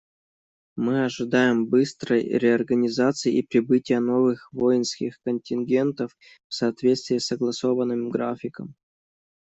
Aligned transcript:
Мы 0.77 1.05
ожидаем 1.05 1.67
быстрой 1.67 2.23
реорганизации 2.27 3.35
и 3.35 3.45
прибытия 3.45 3.99
новых 3.99 4.51
воинских 4.51 5.21
контингентов 5.23 6.17
в 6.47 6.55
соответствии 6.55 7.19
с 7.19 7.27
согласованным 7.27 8.09
графиком. 8.09 8.73